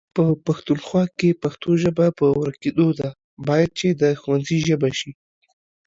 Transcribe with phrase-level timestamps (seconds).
[0.15, 3.09] په پښتونخوا کې پښتو ژبه په ورکيدو ده،
[3.47, 5.11] بايد چې د ښونځي ژبه شي